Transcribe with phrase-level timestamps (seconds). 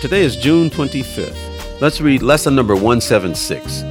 [0.00, 1.80] Today is June 25th.
[1.80, 3.82] Let's read lesson number 176.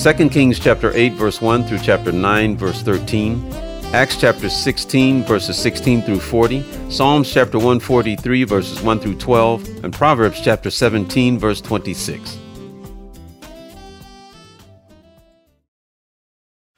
[0.00, 3.52] 2 Kings chapter 8 verse 1 through chapter 9 verse 13,
[3.92, 9.92] Acts chapter 16 verses 16 through 40, Psalms chapter 143 verses 1 through 12, and
[9.92, 12.38] Proverbs chapter 17 verse 26.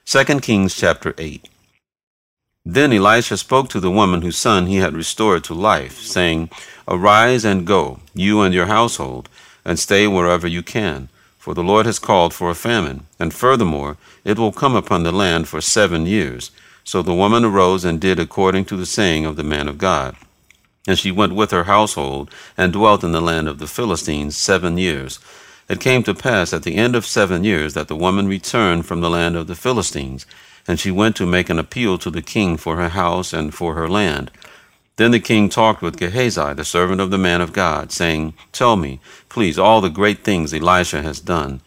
[0.06, 1.46] 2 Kings chapter 8
[2.64, 6.50] Then Elisha spoke to the woman whose son he had restored to life, saying,
[6.86, 9.28] Arise and go, you and your household,
[9.64, 11.08] and stay wherever you can
[11.42, 15.10] for the Lord has called for a famine, and furthermore, it will come upon the
[15.10, 16.52] land for seven years.
[16.84, 20.14] So the woman arose and did according to the saying of the man of God.
[20.86, 24.78] And she went with her household, and dwelt in the land of the Philistines seven
[24.78, 25.18] years.
[25.68, 29.00] It came to pass at the end of seven years that the woman returned from
[29.00, 30.26] the land of the Philistines,
[30.66, 33.74] and she went to make an appeal to the king for her house and for
[33.74, 34.30] her land.
[34.96, 38.76] Then the king talked with Gehazi, the servant of the man of God, saying, Tell
[38.76, 41.60] me, please, all the great things Elisha has done.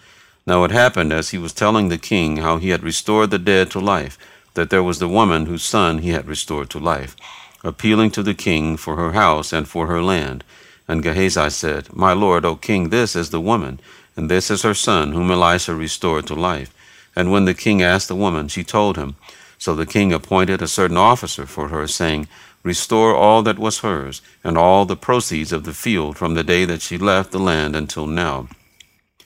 [0.45, 3.71] Now it happened as he was telling the king how he had restored the dead
[3.71, 4.17] to life,
[4.53, 7.15] that there was the woman whose son he had restored to life,
[7.63, 10.43] appealing to the king for her house and for her land.
[10.87, 13.79] And Gehazi said, My lord, O king, this is the woman,
[14.15, 16.74] and this is her son, whom Elisha restored to life.
[17.15, 19.15] And when the king asked the woman, she told him.
[19.57, 22.27] So the king appointed a certain officer for her, saying,
[22.63, 26.65] Restore all that was hers, and all the proceeds of the field from the day
[26.65, 28.47] that she left the land until now.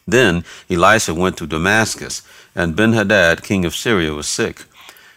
[0.06, 2.22] Then Elisha went to Damascus,
[2.54, 4.66] and Benhadad king of Syria was sick.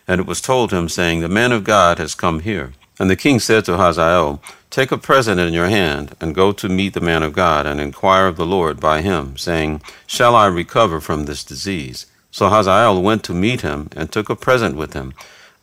[0.06, 2.74] And it was told him, saying, The man of God has come here.
[2.98, 6.68] And the king said to Hazael, Take a present in your hand, and go to
[6.68, 10.46] meet the man of God, and inquire of the Lord by him, saying, Shall I
[10.46, 12.06] recover from this disease?
[12.32, 15.12] So Hazael went to meet him, and took a present with him,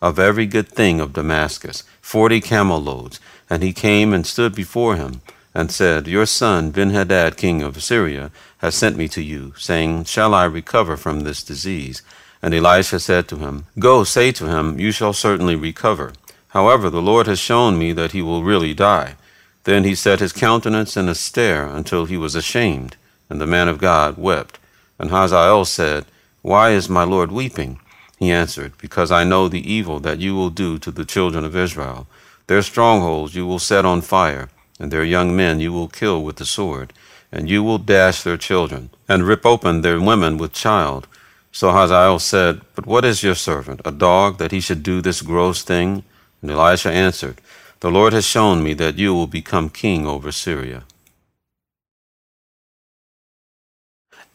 [0.01, 3.19] of every good thing of Damascus, forty camel loads.
[3.49, 5.21] And he came and stood before him,
[5.53, 10.35] and said, Your son Benhadad king of Syria has sent me to you, saying, Shall
[10.35, 12.03] I recover from this disease?
[12.41, 16.13] And Elisha said to him, Go, say to him, You shall certainly recover.
[16.49, 19.15] However, the Lord has shown me that he will really die.
[19.63, 22.95] Then he set his countenance in a stare until he was ashamed,
[23.27, 24.59] and the man of God wept.
[24.99, 26.05] And Hazael said,
[26.41, 27.79] Why is my Lord weeping?
[28.17, 31.55] He answered, Because I know the evil that you will do to the children of
[31.55, 32.07] Israel.
[32.47, 36.37] Their strongholds you will set on fire, and their young men you will kill with
[36.37, 36.93] the sword,
[37.31, 41.07] and you will dash their children, and rip open their women with child.
[41.51, 45.21] So Hazael said, But what is your servant, a dog, that he should do this
[45.21, 46.03] gross thing?
[46.41, 47.41] And Elisha answered,
[47.81, 50.83] The Lord has shown me that you will become king over Syria.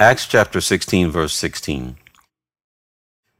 [0.01, 1.97] Acts chapter 16, verse 16.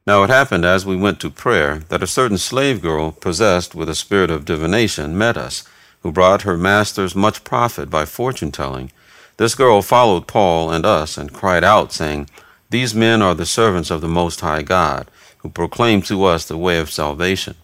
[0.07, 3.89] Now it happened as we went to prayer that a certain slave girl possessed with
[3.89, 5.67] a spirit of divination met us,
[6.01, 8.91] who brought her masters much profit by fortune telling.
[9.37, 12.29] This girl followed Paul and us and cried out, saying,
[12.69, 16.57] These men are the servants of the Most High God, who proclaim to us the
[16.57, 17.55] way of salvation.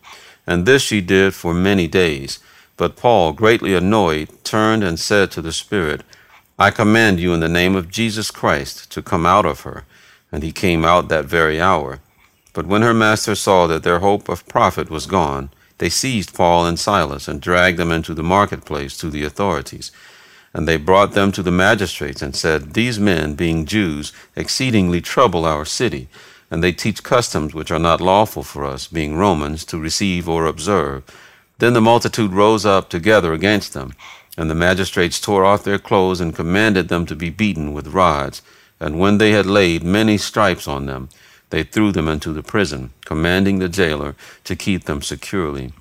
[0.46, 2.40] And this she did for many days.
[2.76, 6.02] But Paul, greatly annoyed, turned and said to the Spirit,
[6.62, 9.84] I command you in the name of Jesus Christ to come out of her.
[10.32, 12.02] And he came out that very hour.
[12.54, 16.68] But when her master saw that their hope of profit was gone, they seized Paul
[16.68, 19.92] and Silas and dragged them into the marketplace to the authorities.
[20.54, 25.46] And they brought them to the magistrates and said, These men, being Jews, exceedingly trouble
[25.46, 26.10] our city,
[26.52, 30.46] and they teach customs which are not lawful for us, being Romans, to receive or
[30.46, 31.02] observe.
[31.58, 33.94] Then the multitude rose up together against them,
[34.38, 38.42] and the magistrates tore off their clothes and commanded them to be beaten with rods.
[38.80, 41.10] And when they had laid many stripes on them,
[41.50, 45.74] they threw them into the prison, commanding the jailer to keep them securely.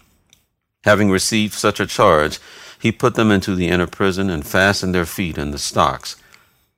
[0.85, 2.39] Having received such a charge,
[2.81, 6.17] he put them into the inner prison and fastened their feet in the stocks.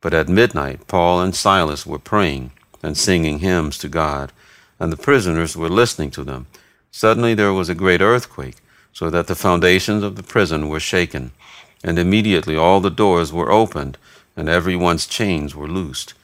[0.00, 2.52] But at midnight, Paul and Silas were praying
[2.82, 4.32] and singing hymns to God,
[4.80, 6.46] and the prisoners were listening to them.
[6.90, 8.56] Suddenly there was a great earthquake,
[8.92, 11.32] so that the foundations of the prison were shaken,
[11.82, 13.98] and immediately all the doors were opened,
[14.36, 16.14] and every one's chains were loosed.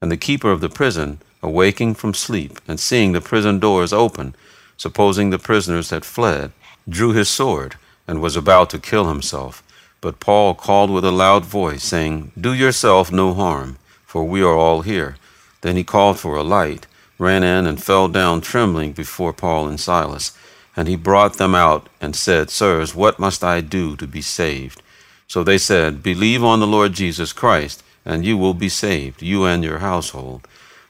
[0.00, 4.34] And the keeper of the prison, awaking from sleep and seeing the prison doors open,
[4.76, 6.52] supposing the prisoners had fled,
[6.88, 7.76] drew his sword
[8.06, 9.62] and was about to kill himself.
[10.00, 14.56] But Paul called with a loud voice, saying, Do yourself no harm, for we are
[14.56, 15.16] all here.
[15.60, 16.86] Then he called for a light,
[17.18, 20.36] ran in, and fell down trembling before Paul and Silas.
[20.74, 24.82] And he brought them out and said, Sirs, what must I do to be saved?
[25.28, 29.44] So they said, Believe on the Lord Jesus Christ, and you will be saved, you
[29.44, 30.46] and your household.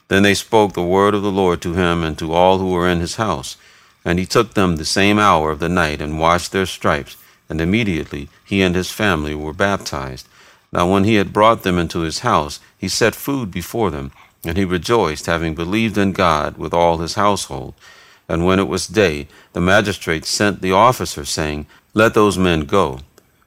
[0.07, 2.87] Then they spoke the word of the Lord to him and to all who were
[2.87, 3.57] in his house.
[4.05, 7.17] And he took them the same hour of the night and washed their stripes,
[7.49, 10.27] and immediately he and his family were baptized.
[10.71, 14.11] Now when he had brought them into his house, he set food before them,
[14.43, 17.75] and he rejoiced, having believed in God with all his household.
[18.33, 23.01] And when it was day, the magistrates sent the officer, saying, Let those men go.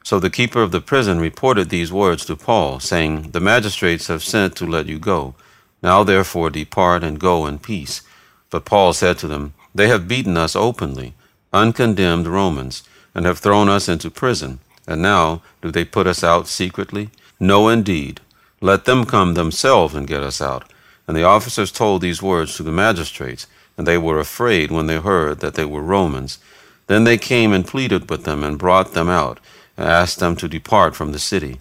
[0.05, 4.23] So the keeper of the prison reported these words to Paul, saying, The magistrates have
[4.23, 5.35] sent to let you go.
[5.83, 8.03] Now therefore depart and go in peace.
[8.49, 11.15] But Paul said to them, They have beaten us openly,
[11.53, 14.61] uncondemned Romans, and have thrown us into prison.
[14.87, 17.11] And now do they put us out secretly?
[17.41, 18.21] No, indeed.
[18.61, 20.73] Let them come themselves and get us out.
[21.09, 24.99] And the officers told these words to the magistrates and they were afraid when they
[24.99, 26.38] heard that they were Romans.
[26.87, 29.40] Then they came and pleaded with them and brought them out,
[29.76, 31.58] and asked them to depart from the city.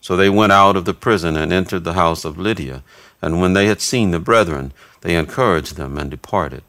[0.00, 2.84] So they went out of the prison and entered the house of Lydia,
[3.20, 6.62] and when they had seen the brethren, they encouraged them and departed.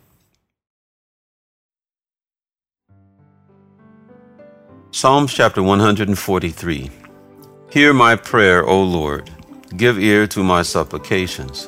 [4.92, 6.90] Psalms chapter 143
[7.70, 9.30] Hear my prayer, O Lord.
[9.76, 11.68] Give ear to my supplications.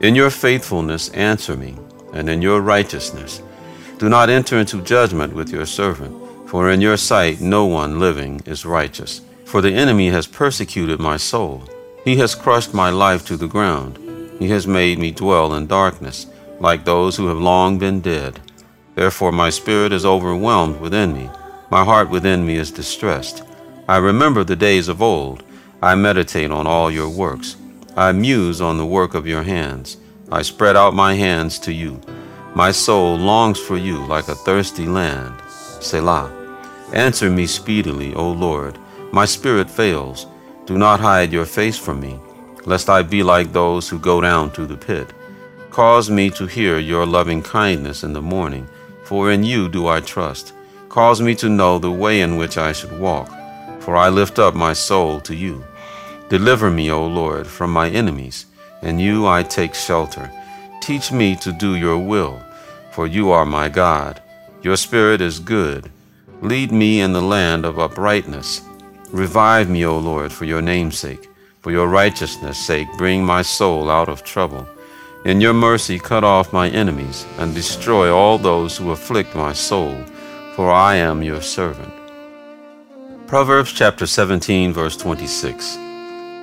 [0.00, 1.76] In your faithfulness, answer me
[2.16, 3.42] and in your righteousness.
[3.98, 6.14] Do not enter into judgment with your servant,
[6.48, 9.20] for in your sight no one living is righteous.
[9.44, 11.62] For the enemy has persecuted my soul.
[12.04, 13.98] He has crushed my life to the ground.
[14.38, 16.26] He has made me dwell in darkness,
[16.60, 18.40] like those who have long been dead.
[18.94, 21.30] Therefore my spirit is overwhelmed within me.
[21.70, 23.42] My heart within me is distressed.
[23.88, 25.42] I remember the days of old.
[25.82, 27.56] I meditate on all your works.
[27.96, 29.96] I muse on the work of your hands.
[30.32, 32.00] I spread out my hands to you.
[32.52, 35.40] My soul longs for you like a thirsty land.
[35.48, 36.32] Selah.
[36.92, 38.76] Answer me speedily, O Lord.
[39.12, 40.26] My spirit fails.
[40.64, 42.18] Do not hide your face from me,
[42.64, 45.12] lest I be like those who go down to the pit.
[45.70, 48.66] Cause me to hear your loving kindness in the morning,
[49.04, 50.54] for in you do I trust.
[50.88, 53.30] Cause me to know the way in which I should walk,
[53.78, 55.64] for I lift up my soul to you.
[56.28, 58.46] Deliver me, O Lord, from my enemies
[58.82, 60.30] in you I take shelter.
[60.80, 62.40] Teach me to do your will,
[62.90, 64.22] for you are my God.
[64.62, 65.90] Your spirit is good.
[66.42, 68.62] Lead me in the land of uprightness.
[69.10, 71.28] Revive me, O Lord, for your name's sake.
[71.60, 74.68] For your righteousness' sake, bring my soul out of trouble.
[75.24, 79.96] In your mercy, cut off my enemies, and destroy all those who afflict my soul,
[80.54, 81.92] for I am your servant.
[83.26, 85.85] Proverbs chapter 17, verse 26.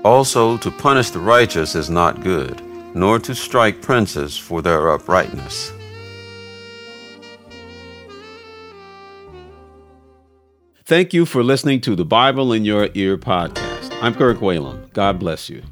[0.03, 2.61] Also, to punish the righteous is not good,
[2.93, 5.71] nor to strike princes for their uprightness.
[10.83, 13.97] Thank you for listening to the Bible in Your Ear podcast.
[14.01, 14.91] I'm Kirk Whalum.
[14.91, 15.63] God bless you.